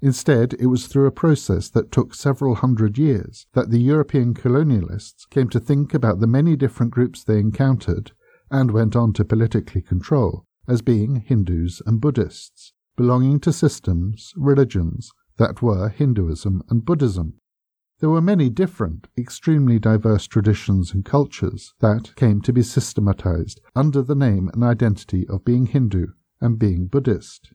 Instead, 0.00 0.54
it 0.58 0.66
was 0.66 0.86
through 0.86 1.06
a 1.06 1.12
process 1.12 1.68
that 1.70 1.90
took 1.90 2.14
several 2.14 2.56
hundred 2.56 2.98
years 2.98 3.46
that 3.54 3.70
the 3.70 3.80
European 3.80 4.34
colonialists 4.34 5.28
came 5.30 5.48
to 5.48 5.60
think 5.60 5.94
about 5.94 6.20
the 6.20 6.26
many 6.26 6.56
different 6.56 6.92
groups 6.92 7.24
they 7.24 7.38
encountered 7.38 8.12
and 8.50 8.70
went 8.70 8.94
on 8.94 9.12
to 9.14 9.24
politically 9.24 9.80
control 9.80 10.44
as 10.68 10.82
being 10.82 11.16
Hindus 11.16 11.82
and 11.86 12.00
Buddhists, 12.00 12.72
belonging 12.96 13.40
to 13.40 13.52
systems, 13.52 14.32
religions 14.36 15.10
that 15.36 15.62
were 15.62 15.88
Hinduism 15.88 16.62
and 16.68 16.84
Buddhism. 16.84 17.40
There 18.00 18.10
were 18.10 18.20
many 18.20 18.50
different, 18.50 19.06
extremely 19.16 19.78
diverse 19.78 20.26
traditions 20.26 20.92
and 20.92 21.04
cultures 21.04 21.74
that 21.80 22.14
came 22.16 22.40
to 22.42 22.52
be 22.52 22.62
systematized 22.62 23.60
under 23.74 24.02
the 24.02 24.16
name 24.16 24.50
and 24.52 24.64
identity 24.64 25.26
of 25.28 25.44
being 25.44 25.66
Hindu 25.66 26.08
and 26.40 26.58
being 26.58 26.86
Buddhist. 26.86 27.52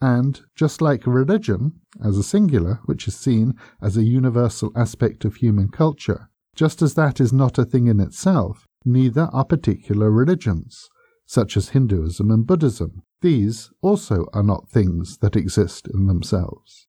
And 0.00 0.40
just 0.54 0.82
like 0.82 1.06
religion, 1.06 1.80
as 2.04 2.18
a 2.18 2.22
singular, 2.22 2.80
which 2.86 3.08
is 3.08 3.16
seen 3.16 3.54
as 3.80 3.96
a 3.96 4.02
universal 4.02 4.72
aspect 4.74 5.24
of 5.24 5.36
human 5.36 5.68
culture, 5.68 6.28
just 6.54 6.82
as 6.82 6.94
that 6.94 7.20
is 7.20 7.32
not 7.32 7.58
a 7.58 7.64
thing 7.64 7.86
in 7.86 8.00
itself, 8.00 8.66
neither 8.84 9.30
are 9.32 9.44
particular 9.44 10.10
religions, 10.10 10.90
such 11.24 11.56
as 11.56 11.70
Hinduism 11.70 12.30
and 12.30 12.46
Buddhism. 12.46 13.04
These 13.20 13.70
also 13.80 14.26
are 14.34 14.42
not 14.42 14.68
things 14.68 15.18
that 15.18 15.36
exist 15.36 15.88
in 15.88 16.06
themselves. 16.06 16.88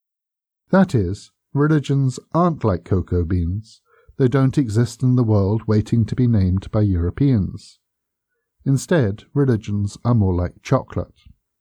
That 0.71 0.93
is, 0.95 1.31
religions 1.53 2.19
aren't 2.33 2.63
like 2.63 2.83
cocoa 2.83 3.23
beans. 3.23 3.81
They 4.17 4.27
don't 4.27 4.57
exist 4.57 5.03
in 5.03 5.15
the 5.15 5.23
world 5.23 5.63
waiting 5.67 6.05
to 6.05 6.15
be 6.15 6.27
named 6.27 6.69
by 6.71 6.81
Europeans. 6.81 7.79
Instead, 8.65 9.23
religions 9.33 9.97
are 10.05 10.15
more 10.15 10.35
like 10.35 10.61
chocolate. 10.61 11.13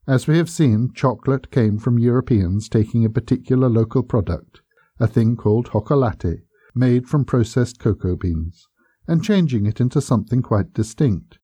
As 0.07 0.27
we 0.27 0.37
have 0.37 0.51
seen, 0.51 0.93
chocolate 0.95 1.51
came 1.51 1.79
from 1.79 1.99
Europeans 1.99 2.69
taking 2.69 3.05
a 3.05 3.11
particular 3.11 3.69
local 3.69 4.03
product, 4.03 4.61
a 4.99 5.07
thing 5.07 5.37
called 5.37 5.71
chocolate, 5.73 6.43
made 6.75 7.09
from 7.09 7.25
processed 7.25 7.79
cocoa 7.79 8.17
beans, 8.17 8.69
and 9.07 9.25
changing 9.25 9.67
it 9.67 9.81
into 9.81 10.01
something 10.01 10.43
quite 10.43 10.73
distinct, 10.73 11.39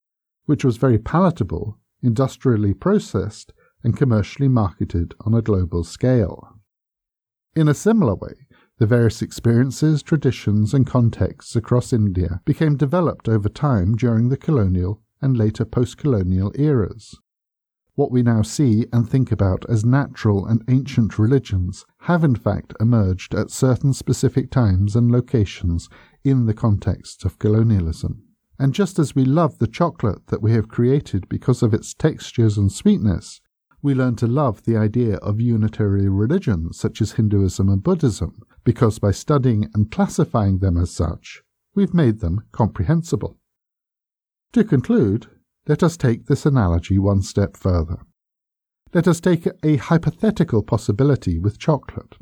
which 0.47 0.65
was 0.65 0.77
very 0.77 0.99
palatable, 0.99 1.79
industrially 2.03 2.75
processed, 2.75 3.53
and 3.85 3.97
commercially 3.97 4.49
marketed 4.49 5.15
on 5.21 5.35
a 5.35 5.43
global 5.43 5.85
scale. 5.85 6.58
In 7.55 7.69
a 7.69 7.75
similar 7.75 8.15
way, 8.15 8.47
the 8.79 8.87
various 8.87 9.23
experiences, 9.23 10.03
traditions, 10.03 10.73
and 10.73 10.87
contexts 10.87 11.57
across 11.57 11.93
India 11.93 12.41
became 12.45 12.77
developed 12.77 13.29
over 13.29 13.49
time 13.49 13.97
during 13.97 14.29
the 14.29 14.37
colonial 14.37 15.03
and 15.21 15.37
later 15.37 15.65
post 15.65 15.99
colonial 15.99 16.53
eras. 16.55 17.19
What 17.97 18.13
we 18.13 18.23
now 18.23 18.43
see 18.43 18.87
and 18.93 19.09
think 19.09 19.33
about 19.33 19.69
as 19.69 19.85
natural 19.85 20.47
and 20.47 20.63
ancient 20.69 21.19
religions 21.19 21.85
have 22.03 22.23
in 22.23 22.37
fact 22.37 22.73
emerged 22.79 23.35
at 23.35 23.51
certain 23.51 23.93
specific 23.93 24.53
times 24.53 24.95
and 24.95 25.11
locations 25.11 25.89
in 26.23 26.47
the 26.47 26.55
context 26.55 27.25
of 27.25 27.41
colonialism. 27.41 28.23
And 28.57 28.73
just 28.73 29.01
as 29.01 29.17
we 29.17 29.25
love 29.25 29.59
the 29.59 29.67
chocolate 29.67 30.29
that 30.29 30.43
we 30.43 30.53
have 30.53 30.69
created 30.69 31.29
because 31.29 31.61
of 31.61 31.75
its 31.75 31.93
textures 31.93 32.57
and 32.57 32.71
sweetness, 32.71 33.41
we 33.83 33.95
learn 33.95 34.17
to 34.17 34.27
love 34.27 34.65
the 34.65 34.77
idea 34.77 35.17
of 35.17 35.41
unitary 35.41 36.09
religions 36.09 36.79
such 36.79 37.01
as 37.01 37.13
Hinduism 37.13 37.69
and 37.69 37.83
Buddhism, 37.83 38.43
because 38.65 38.99
by 38.99 39.13
studying 39.13 39.69
and 39.75 39.91
classifying 39.91 40.59
them 40.59 40.77
as 40.77 40.91
such, 40.91 41.43
we've 41.75 41.95
made 41.95 42.21
them 42.21 42.43
comprehensible. 42.53 43.39
To 44.53 44.65
conclude, 44.65 45.27
let 45.67 45.83
us 45.83 45.97
take 45.97 46.27
this 46.27 46.47
analogy 46.47 46.99
one 46.99 47.23
step 47.23 47.57
further. 47.57 47.99
Let 48.95 49.07
us 49.07 49.21
take 49.21 49.47
a 49.63 49.77
hypothetical 49.77 50.63
possibility 50.63 51.39
with 51.39 51.59
chocolate. 51.59 52.17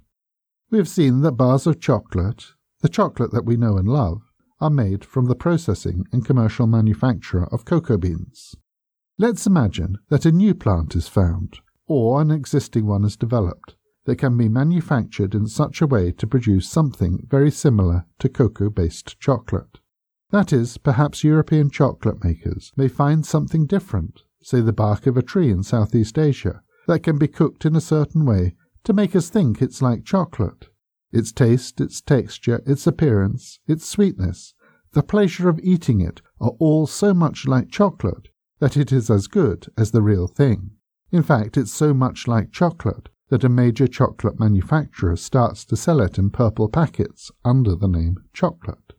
We 0.70 0.78
have 0.78 0.88
seen 0.88 1.20
that 1.20 1.32
bars 1.32 1.66
of 1.66 1.80
chocolate, 1.80 2.46
the 2.80 2.88
chocolate 2.88 3.30
that 3.30 3.46
we 3.46 3.56
know 3.56 3.76
and 3.76 3.88
love, 3.88 4.22
are 4.60 4.70
made 4.70 5.04
from 5.04 5.26
the 5.26 5.36
processing 5.36 6.04
and 6.12 6.24
commercial 6.24 6.66
manufacture 6.66 7.44
of 7.46 7.64
cocoa 7.64 7.98
beans. 7.98 8.56
Let's 9.18 9.46
imagine 9.46 9.96
that 10.10 10.26
a 10.26 10.30
new 10.30 10.54
plant 10.54 10.94
is 10.94 11.08
found, 11.08 11.60
or 11.86 12.20
an 12.20 12.30
existing 12.30 12.84
one 12.84 13.02
is 13.02 13.16
developed, 13.16 13.74
that 14.04 14.16
can 14.16 14.36
be 14.36 14.46
manufactured 14.46 15.34
in 15.34 15.46
such 15.46 15.80
a 15.80 15.86
way 15.86 16.12
to 16.12 16.26
produce 16.26 16.68
something 16.68 17.26
very 17.26 17.50
similar 17.50 18.04
to 18.18 18.28
cocoa 18.28 18.68
based 18.68 19.18
chocolate. 19.18 19.78
That 20.32 20.52
is, 20.52 20.76
perhaps 20.76 21.24
European 21.24 21.70
chocolate 21.70 22.22
makers 22.22 22.72
may 22.76 22.88
find 22.88 23.24
something 23.24 23.64
different, 23.64 24.20
say 24.42 24.60
the 24.60 24.74
bark 24.74 25.06
of 25.06 25.16
a 25.16 25.22
tree 25.22 25.50
in 25.50 25.62
Southeast 25.62 26.18
Asia, 26.18 26.60
that 26.86 27.02
can 27.02 27.16
be 27.16 27.26
cooked 27.26 27.64
in 27.64 27.74
a 27.74 27.80
certain 27.80 28.26
way 28.26 28.54
to 28.84 28.92
make 28.92 29.16
us 29.16 29.30
think 29.30 29.62
it's 29.62 29.80
like 29.80 30.04
chocolate. 30.04 30.68
Its 31.10 31.32
taste, 31.32 31.80
its 31.80 32.02
texture, 32.02 32.62
its 32.66 32.86
appearance, 32.86 33.60
its 33.66 33.88
sweetness, 33.88 34.52
the 34.92 35.02
pleasure 35.02 35.48
of 35.48 35.58
eating 35.60 36.02
it 36.02 36.20
are 36.38 36.52
all 36.58 36.86
so 36.86 37.14
much 37.14 37.46
like 37.46 37.70
chocolate 37.70 38.28
that 38.58 38.76
it 38.76 38.92
is 38.92 39.10
as 39.10 39.26
good 39.26 39.66
as 39.76 39.90
the 39.90 40.02
real 40.02 40.26
thing. 40.26 40.70
In 41.10 41.22
fact, 41.22 41.56
it's 41.56 41.72
so 41.72 41.94
much 41.94 42.26
like 42.26 42.52
chocolate 42.52 43.08
that 43.28 43.44
a 43.44 43.48
major 43.48 43.86
chocolate 43.86 44.38
manufacturer 44.38 45.16
starts 45.16 45.64
to 45.66 45.76
sell 45.76 46.00
it 46.00 46.18
in 46.18 46.30
purple 46.30 46.68
packets 46.68 47.30
under 47.44 47.74
the 47.74 47.88
name 47.88 48.16
chocolate. 48.32 48.92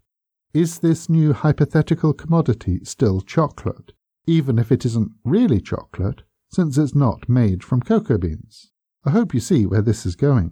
Is 0.53 0.79
this 0.79 1.09
new 1.09 1.33
hypothetical 1.33 2.13
commodity 2.13 2.81
still 2.83 3.21
chocolate? 3.21 3.93
even 4.27 4.59
if 4.59 4.71
it 4.71 4.85
isn't 4.85 5.11
really 5.23 5.61
chocolate, 5.61 6.23
since 6.51 6.77
it's 6.77 6.93
not 6.93 7.29
made 7.29 7.63
from 7.63 7.81
cocoa 7.81 8.17
beans. 8.17 8.71
I 9.05 9.11
hope 9.11 9.33
you 9.33 9.39
see 9.39 9.65
where 9.65 9.81
this 9.81 10.05
is 10.05 10.17
going. 10.17 10.51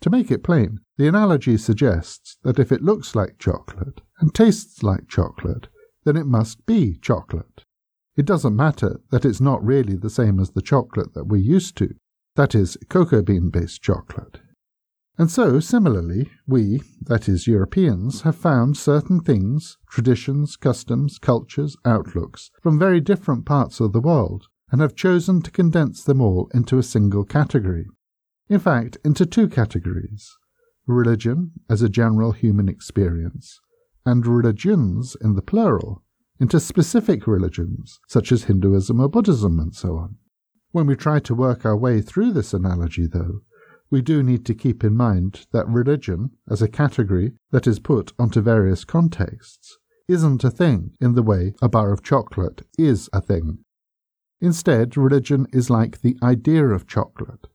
To 0.00 0.10
make 0.10 0.30
it 0.30 0.42
plain, 0.42 0.80
the 0.96 1.06
analogy 1.06 1.58
suggests 1.58 2.38
that 2.42 2.58
if 2.58 2.72
it 2.72 2.82
looks 2.82 3.14
like 3.14 3.38
chocolate 3.38 4.00
and 4.18 4.34
tastes 4.34 4.82
like 4.82 5.06
chocolate, 5.06 5.68
then 6.04 6.16
it 6.16 6.26
must 6.26 6.64
be 6.66 6.96
chocolate. 6.96 7.64
It 8.16 8.26
doesn't 8.26 8.54
matter 8.54 9.00
that 9.10 9.24
it's 9.24 9.40
not 9.40 9.64
really 9.64 9.96
the 9.96 10.10
same 10.10 10.38
as 10.38 10.50
the 10.50 10.62
chocolate 10.62 11.14
that 11.14 11.26
we're 11.26 11.38
used 11.38 11.76
to, 11.78 11.94
that 12.36 12.54
is, 12.54 12.76
cocoa 12.88 13.22
bean 13.22 13.50
based 13.50 13.82
chocolate. 13.82 14.40
And 15.16 15.30
so, 15.30 15.60
similarly, 15.60 16.30
we, 16.46 16.82
that 17.02 17.28
is, 17.28 17.46
Europeans, 17.46 18.22
have 18.22 18.36
found 18.36 18.76
certain 18.76 19.20
things, 19.20 19.78
traditions, 19.88 20.56
customs, 20.56 21.18
cultures, 21.18 21.76
outlooks, 21.84 22.50
from 22.60 22.78
very 22.78 23.00
different 23.00 23.46
parts 23.46 23.78
of 23.78 23.92
the 23.92 24.00
world, 24.00 24.46
and 24.70 24.80
have 24.80 24.96
chosen 24.96 25.40
to 25.42 25.52
condense 25.52 26.02
them 26.02 26.20
all 26.20 26.50
into 26.52 26.78
a 26.78 26.82
single 26.82 27.24
category. 27.24 27.86
In 28.48 28.58
fact, 28.58 28.98
into 29.04 29.24
two 29.24 29.48
categories 29.48 30.36
religion 30.86 31.50
as 31.70 31.80
a 31.80 31.88
general 31.88 32.32
human 32.32 32.68
experience, 32.68 33.60
and 34.04 34.26
religions 34.26 35.16
in 35.22 35.34
the 35.34 35.40
plural 35.40 36.03
into 36.40 36.58
specific 36.60 37.26
religions, 37.26 38.00
such 38.08 38.32
as 38.32 38.44
Hinduism 38.44 39.00
or 39.00 39.08
Buddhism 39.08 39.58
and 39.58 39.74
so 39.74 39.96
on. 39.96 40.16
When 40.72 40.86
we 40.86 40.96
try 40.96 41.20
to 41.20 41.34
work 41.34 41.64
our 41.64 41.76
way 41.76 42.00
through 42.00 42.32
this 42.32 42.52
analogy, 42.52 43.06
though, 43.06 43.42
we 43.90 44.02
do 44.02 44.22
need 44.22 44.44
to 44.46 44.54
keep 44.54 44.82
in 44.82 44.96
mind 44.96 45.46
that 45.52 45.68
religion, 45.68 46.30
as 46.50 46.60
a 46.60 46.68
category 46.68 47.32
that 47.52 47.66
is 47.66 47.78
put 47.78 48.12
onto 48.18 48.40
various 48.40 48.84
contexts, 48.84 49.78
isn't 50.08 50.42
a 50.42 50.50
thing 50.50 50.92
in 51.00 51.14
the 51.14 51.22
way 51.22 51.54
a 51.62 51.68
bar 51.68 51.92
of 51.92 52.02
chocolate 52.02 52.62
is 52.76 53.08
a 53.12 53.20
thing. 53.20 53.58
Instead, 54.40 54.96
religion 54.96 55.46
is 55.52 55.70
like 55.70 56.00
the 56.00 56.16
idea 56.22 56.66
of 56.66 56.86
chocolate, 56.86 57.46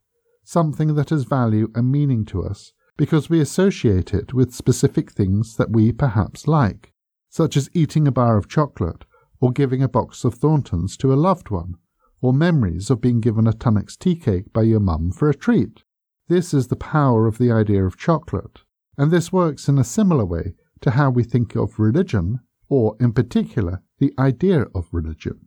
something 0.43 0.95
that 0.95 1.09
has 1.09 1.25
value 1.25 1.69
and 1.75 1.91
meaning 1.91 2.25
to 2.25 2.43
us 2.43 2.73
because 2.97 3.29
we 3.29 3.39
associate 3.39 4.13
it 4.13 4.33
with 4.33 4.53
specific 4.53 5.11
things 5.11 5.55
that 5.57 5.71
we 5.71 5.91
perhaps 5.91 6.47
like, 6.47 6.93
such 7.29 7.55
as 7.55 7.69
eating 7.73 8.07
a 8.07 8.11
bar 8.11 8.37
of 8.37 8.49
chocolate 8.49 9.05
or 9.39 9.51
giving 9.51 9.81
a 9.81 9.87
box 9.87 10.25
of 10.25 10.33
Thorntons 10.33 10.97
to 10.97 11.13
a 11.13 11.15
loved 11.15 11.49
one, 11.49 11.75
or 12.21 12.33
memories 12.33 12.89
of 12.89 12.99
being 12.99 13.21
given 13.21 13.47
a 13.47 13.53
Tunnock's 13.53 13.95
tea 13.95 14.15
cake 14.15 14.51
by 14.51 14.63
your 14.63 14.81
mum 14.81 15.11
for 15.11 15.29
a 15.29 15.35
treat. 15.35 15.83
This 16.27 16.53
is 16.53 16.67
the 16.67 16.75
power 16.75 17.25
of 17.25 17.37
the 17.37 17.51
idea 17.51 17.85
of 17.85 17.97
chocolate, 17.97 18.59
and 18.97 19.11
this 19.11 19.31
works 19.31 19.69
in 19.69 19.77
a 19.77 19.83
similar 19.83 20.25
way 20.25 20.55
to 20.81 20.91
how 20.91 21.09
we 21.09 21.23
think 21.23 21.55
of 21.55 21.79
religion, 21.79 22.41
or 22.67 22.97
in 22.99 23.13
particular, 23.13 23.81
the 23.99 24.13
idea 24.19 24.63
of 24.75 24.89
religion. 24.91 25.39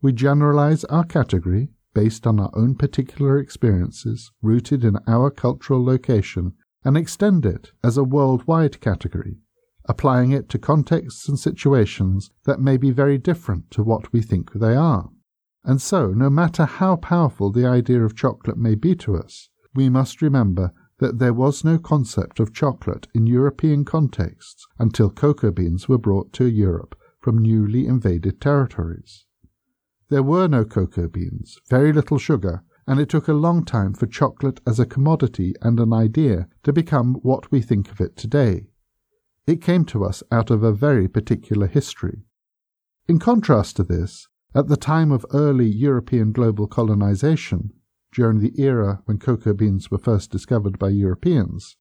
We 0.00 0.12
generalize 0.12 0.84
our 0.84 1.04
category 1.04 1.68
based 1.94 2.26
on 2.26 2.40
our 2.40 2.50
own 2.54 2.74
particular 2.74 3.38
experiences 3.38 4.30
rooted 4.42 4.84
in 4.84 4.98
our 5.06 5.30
cultural 5.30 5.84
location 5.84 6.52
and 6.84 6.96
extend 6.96 7.46
it 7.46 7.72
as 7.82 7.96
a 7.96 8.04
worldwide 8.04 8.80
category, 8.80 9.38
applying 9.86 10.32
it 10.32 10.48
to 10.48 10.58
contexts 10.58 11.28
and 11.28 11.38
situations 11.38 12.30
that 12.44 12.60
may 12.60 12.76
be 12.76 12.90
very 12.90 13.18
different 13.18 13.70
to 13.70 13.82
what 13.82 14.12
we 14.12 14.20
think 14.20 14.52
they 14.52 14.74
are. 14.74 15.10
And 15.64 15.82
so, 15.82 16.12
no 16.12 16.30
matter 16.30 16.64
how 16.64 16.96
powerful 16.96 17.50
the 17.50 17.66
idea 17.66 18.04
of 18.04 18.14
chocolate 18.14 18.58
may 18.58 18.74
be 18.74 18.94
to 18.96 19.16
us, 19.16 19.48
we 19.74 19.88
must 19.88 20.22
remember 20.22 20.72
that 20.98 21.18
there 21.18 21.34
was 21.34 21.64
no 21.64 21.78
concept 21.78 22.40
of 22.40 22.54
chocolate 22.54 23.06
in 23.14 23.26
European 23.26 23.84
contexts 23.84 24.66
until 24.78 25.10
cocoa 25.10 25.50
beans 25.50 25.88
were 25.88 25.98
brought 25.98 26.32
to 26.32 26.46
Europe 26.46 26.96
from 27.20 27.38
newly 27.38 27.86
invaded 27.86 28.40
territories. 28.40 29.26
There 30.08 30.22
were 30.22 30.46
no 30.46 30.64
cocoa 30.64 31.08
beans, 31.08 31.58
very 31.68 31.92
little 31.92 32.18
sugar, 32.18 32.62
and 32.86 33.00
it 33.00 33.08
took 33.08 33.26
a 33.26 33.32
long 33.32 33.64
time 33.64 33.92
for 33.92 34.06
chocolate 34.06 34.60
as 34.66 34.78
a 34.78 34.86
commodity 34.86 35.54
and 35.60 35.80
an 35.80 35.92
idea 35.92 36.46
to 36.62 36.72
become 36.72 37.14
what 37.22 37.50
we 37.50 37.60
think 37.60 37.90
of 37.90 38.00
it 38.00 38.16
today. 38.16 38.68
It 39.46 39.62
came 39.62 39.84
to 39.86 40.04
us 40.04 40.22
out 40.32 40.50
of 40.50 40.62
a 40.62 40.72
very 40.72 41.06
particular 41.06 41.68
history. 41.68 42.24
In 43.06 43.20
contrast 43.20 43.76
to 43.76 43.84
this, 43.84 44.26
at 44.54 44.66
the 44.66 44.76
time 44.76 45.12
of 45.12 45.24
early 45.32 45.68
European 45.68 46.32
global 46.32 46.66
colonization, 46.66 47.72
during 48.12 48.40
the 48.40 48.60
era 48.60 49.02
when 49.04 49.18
cocoa 49.18 49.52
beans 49.52 49.90
were 49.90 49.98
first 49.98 50.30
discovered 50.30 50.78
by 50.78 50.88
Europeans, 50.88 51.76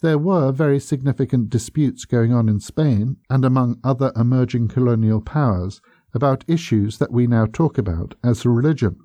there 0.00 0.16
were 0.16 0.50
very 0.50 0.80
significant 0.80 1.50
disputes 1.50 2.06
going 2.06 2.32
on 2.32 2.48
in 2.48 2.58
Spain 2.58 3.18
and 3.28 3.44
among 3.44 3.78
other 3.84 4.12
emerging 4.16 4.68
colonial 4.68 5.20
powers 5.20 5.82
about 6.14 6.44
issues 6.48 6.96
that 6.98 7.12
we 7.12 7.26
now 7.26 7.44
talk 7.44 7.76
about 7.76 8.14
as 8.24 8.46
religion. 8.46 8.96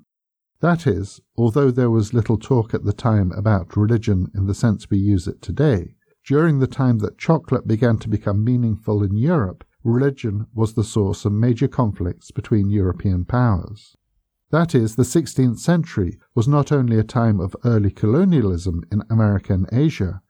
That 0.62 0.88
is, 0.88 1.19
although 1.36 1.69
there 1.69 1.91
was 1.91 2.13
little 2.13 2.38
talk 2.38 2.73
at 2.73 2.86
the 2.86 2.93
time 2.93 3.34
about 3.34 3.75
religion 3.75 4.32
in 4.34 4.45
the 4.45 4.54
sense 4.54 4.89
we 4.89 4.97
use 4.97 5.28
it 5.28 5.41
today, 5.41 5.94
during 6.25 6.59
the 6.59 6.67
time 6.67 6.97
that 6.99 7.17
chocolate 7.17 7.67
began 7.67 7.97
to 7.99 8.09
become 8.09 8.43
meaningful 8.43 9.03
in 9.03 9.15
Europe, 9.15 9.63
religion 9.83 10.47
was 10.53 10.73
the 10.73 10.83
source 10.83 11.23
of 11.23 11.31
major 11.31 11.67
conflicts 11.67 12.31
between 12.31 12.69
European 12.69 13.23
powers. 13.23 13.95
That 14.49 14.73
is, 14.73 14.95
the 14.95 15.03
16th 15.03 15.59
century 15.59 16.17
was 16.33 16.47
not 16.47 16.71
only 16.71 16.97
a 16.97 17.03
time 17.03 17.39
of 17.39 17.55
early 17.63 17.91
colonialism 17.91 18.83
in 18.91 19.03
America 19.09 19.53
and 19.53 19.67
Asia, 19.71 20.21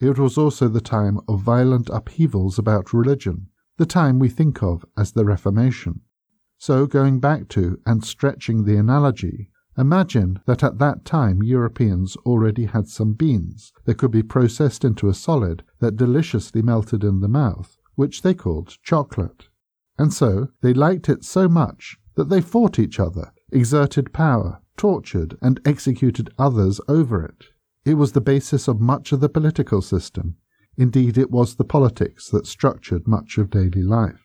it 0.00 0.18
was 0.18 0.38
also 0.38 0.68
the 0.68 0.80
time 0.80 1.20
of 1.28 1.42
violent 1.42 1.88
upheavals 1.90 2.58
about 2.58 2.92
religion, 2.92 3.48
the 3.76 3.86
time 3.86 4.18
we 4.18 4.28
think 4.28 4.62
of 4.62 4.84
as 4.96 5.12
the 5.12 5.24
Reformation. 5.24 6.00
So, 6.58 6.86
going 6.86 7.20
back 7.20 7.48
to 7.50 7.80
and 7.84 8.04
stretching 8.04 8.64
the 8.64 8.76
analogy, 8.76 9.50
imagine 9.76 10.40
that 10.46 10.62
at 10.62 10.78
that 10.78 11.04
time 11.04 11.42
Europeans 11.42 12.16
already 12.26 12.66
had 12.66 12.88
some 12.88 13.14
beans 13.14 13.72
that 13.84 13.98
could 13.98 14.10
be 14.10 14.22
processed 14.22 14.84
into 14.84 15.08
a 15.08 15.14
solid 15.14 15.62
that 15.80 15.96
deliciously 15.96 16.62
melted 16.62 17.02
in 17.04 17.20
the 17.20 17.28
mouth, 17.28 17.78
which 17.94 18.22
they 18.22 18.34
called 18.34 18.76
chocolate. 18.82 19.48
And 19.98 20.12
so 20.12 20.48
they 20.60 20.74
liked 20.74 21.08
it 21.08 21.24
so 21.24 21.48
much 21.48 21.98
that 22.16 22.28
they 22.28 22.40
fought 22.40 22.78
each 22.78 23.00
other 23.00 23.32
exerted 23.52 24.12
power, 24.12 24.60
tortured, 24.76 25.36
and 25.42 25.60
executed 25.66 26.32
others 26.38 26.80
over 26.88 27.24
it. 27.24 27.44
It 27.84 27.94
was 27.94 28.12
the 28.12 28.20
basis 28.20 28.68
of 28.68 28.80
much 28.80 29.12
of 29.12 29.20
the 29.20 29.28
political 29.28 29.82
system. 29.82 30.36
Indeed, 30.78 31.18
it 31.18 31.30
was 31.30 31.56
the 31.56 31.64
politics 31.64 32.30
that 32.30 32.46
structured 32.46 33.06
much 33.06 33.36
of 33.36 33.50
daily 33.50 33.82
life. 33.82 34.21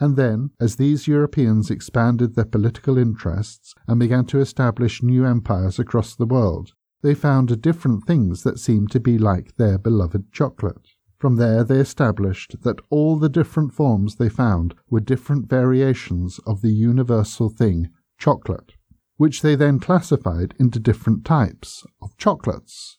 And 0.00 0.16
then, 0.16 0.50
as 0.60 0.76
these 0.76 1.08
Europeans 1.08 1.70
expanded 1.70 2.34
their 2.34 2.44
political 2.44 2.96
interests 2.96 3.74
and 3.86 3.98
began 3.98 4.26
to 4.26 4.38
establish 4.38 5.02
new 5.02 5.24
empires 5.24 5.78
across 5.78 6.14
the 6.14 6.26
world, 6.26 6.72
they 7.02 7.14
found 7.14 7.60
different 7.60 8.06
things 8.06 8.42
that 8.42 8.58
seemed 8.58 8.90
to 8.92 9.00
be 9.00 9.18
like 9.18 9.56
their 9.56 9.78
beloved 9.78 10.32
chocolate. 10.32 10.88
From 11.18 11.36
there, 11.36 11.64
they 11.64 11.80
established 11.80 12.62
that 12.62 12.80
all 12.90 13.18
the 13.18 13.28
different 13.28 13.72
forms 13.72 14.16
they 14.16 14.28
found 14.28 14.74
were 14.88 15.00
different 15.00 15.48
variations 15.48 16.38
of 16.46 16.62
the 16.62 16.72
universal 16.72 17.48
thing 17.48 17.88
chocolate, 18.18 18.74
which 19.16 19.42
they 19.42 19.56
then 19.56 19.80
classified 19.80 20.54
into 20.60 20.78
different 20.78 21.24
types 21.24 21.84
of 22.00 22.16
chocolates 22.16 22.98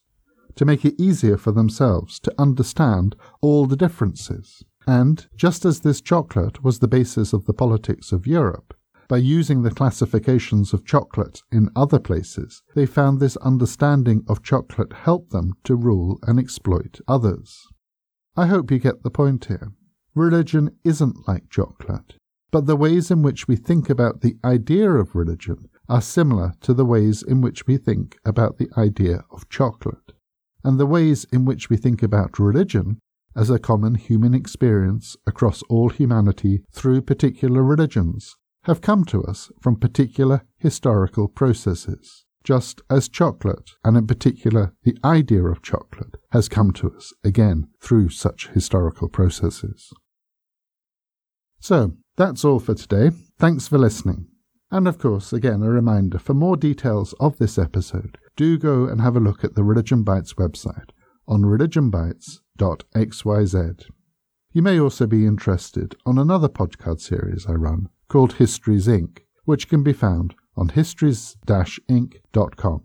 to 0.56 0.66
make 0.66 0.84
it 0.84 1.00
easier 1.00 1.38
for 1.38 1.54
themselves 1.54 2.20
to 2.20 2.34
understand 2.38 3.16
all 3.40 3.66
the 3.66 3.78
differences. 3.78 4.66
And 4.90 5.28
just 5.36 5.66
as 5.66 5.82
this 5.82 6.02
chocolate 6.02 6.64
was 6.64 6.80
the 6.80 6.88
basis 6.88 7.32
of 7.32 7.46
the 7.46 7.54
politics 7.54 8.12
of 8.12 8.26
Europe, 8.26 8.74
by 9.08 9.18
using 9.18 9.62
the 9.62 9.70
classifications 9.70 10.74
of 10.74 10.84
chocolate 10.84 11.44
in 11.52 11.70
other 11.76 12.00
places, 12.00 12.64
they 12.74 12.88
found 12.88 13.20
this 13.20 13.38
understanding 13.38 14.24
of 14.28 14.42
chocolate 14.42 14.94
helped 14.94 15.30
them 15.30 15.54
to 15.66 15.76
rule 15.76 16.18
and 16.24 16.40
exploit 16.40 17.02
others. 17.08 17.68
I 18.36 18.48
hope 18.48 18.72
you 18.72 18.80
get 18.80 19.04
the 19.04 19.12
point 19.12 19.46
here. 19.46 19.74
Religion 20.16 20.76
isn't 20.84 21.28
like 21.28 21.52
chocolate. 21.52 22.16
But 22.50 22.66
the 22.66 22.76
ways 22.76 23.12
in 23.12 23.22
which 23.22 23.48
we 23.48 23.58
think 23.58 23.92
about 23.92 24.22
the 24.22 24.38
idea 24.44 24.90
of 24.90 25.14
religion 25.14 25.70
are 25.88 26.02
similar 26.02 26.56
to 26.62 26.74
the 26.74 26.84
ways 26.84 27.22
in 27.22 27.42
which 27.42 27.68
we 27.68 27.78
think 27.78 28.18
about 28.26 28.58
the 28.58 28.72
idea 28.76 29.24
of 29.30 29.50
chocolate. 29.50 30.14
And 30.64 30.80
the 30.80 30.88
ways 30.88 31.28
in 31.32 31.46
which 31.46 31.70
we 31.70 31.78
think 31.78 32.02
about 32.02 32.40
religion 32.40 32.98
as 33.36 33.50
a 33.50 33.60
common 33.60 33.96
human 33.96 34.34
experience 34.34 35.16
across 35.28 35.62
all 35.64 35.90
humanity 35.90 36.64
through 36.72 37.02
particular 37.02 37.64
religions 37.64 38.36
have 38.64 38.82
come 38.82 39.06
to 39.06 39.24
us 39.24 39.52
from 39.62 39.76
particular 39.76 40.44
historical 40.58 41.28
processes, 41.28 42.26
just 42.44 42.82
as 42.90 43.08
chocolate, 43.08 43.72
and 43.84 43.96
in 43.98 44.08
particular 44.08 44.74
the 44.84 44.98
idea 45.04 45.44
of 45.44 45.62
chocolate, 45.62 46.16
has 46.32 46.50
come 46.50 46.72
to 46.74 46.92
us 46.92 47.14
again 47.24 47.68
through 47.82 48.10
such 48.10 48.50
historical 48.50 49.08
processes. 49.08 49.92
So, 51.60 51.94
that's 52.16 52.44
all 52.44 52.60
for 52.60 52.76
today. 52.76 53.12
Thanks 53.38 53.68
for 53.68 53.78
listening. 53.78 54.28
And 54.72 54.88
of 54.88 55.00
course, 55.00 55.34
again, 55.34 55.64
a 55.64 55.70
reminder 55.70 56.20
for 56.20 56.34
more 56.34 56.56
details 56.56 57.14
of 57.20 57.38
this 57.38 57.58
episode, 57.58 58.18
do 58.36 58.58
go 58.58 58.86
and 58.86 59.02
have 59.02 59.16
a 59.16 59.20
look 59.20 59.44
at 59.44 59.56
the 59.56 59.64
Religion 59.64 60.04
Bites 60.04 60.36
website 60.36 60.92
on 61.30 61.44
religionbites.xyz. 61.44 63.86
You 64.52 64.64
may 64.64 64.80
also 64.80 65.06
be 65.06 65.28
interested 65.28 65.96
on 66.06 66.18
another 66.18 66.50
podcast 66.50 67.02
series 67.02 67.46
I 67.48 67.54
run 67.54 67.90
called 68.10 68.34
Histories 68.34 68.88
Inc., 68.88 69.20
which 69.46 69.70
can 69.70 69.84
be 69.84 69.94
found 69.94 70.36
on 70.58 70.70
histories-inc.com. 70.70 72.84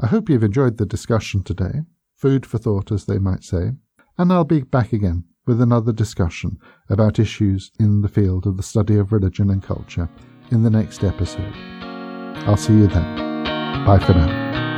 I 0.00 0.06
hope 0.06 0.28
you've 0.28 0.42
enjoyed 0.42 0.78
the 0.78 0.86
discussion 0.86 1.44
today, 1.44 1.82
food 2.16 2.46
for 2.46 2.58
thought, 2.58 2.90
as 2.90 3.04
they 3.04 3.18
might 3.18 3.44
say, 3.44 3.72
and 4.18 4.32
I'll 4.32 4.42
be 4.44 4.62
back 4.62 4.92
again 4.92 5.24
with 5.46 5.60
another 5.60 5.92
discussion 5.92 6.58
about 6.88 7.18
issues 7.18 7.70
in 7.78 8.00
the 8.00 8.08
field 8.08 8.46
of 8.46 8.56
the 8.56 8.62
study 8.62 8.96
of 8.96 9.12
religion 9.12 9.50
and 9.50 9.62
culture 9.62 10.08
in 10.50 10.62
the 10.62 10.70
next 10.70 11.04
episode. 11.04 11.52
I'll 12.46 12.56
see 12.56 12.72
you 12.74 12.86
then. 12.86 13.44
Bye 13.84 13.98
for 13.98 14.14
now. 14.14 14.71